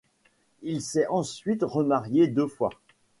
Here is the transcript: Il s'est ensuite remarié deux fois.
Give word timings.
Il 0.63 0.81
s'est 0.81 1.05
ensuite 1.09 1.61
remarié 1.61 2.27
deux 2.27 2.47
fois. 2.47 2.71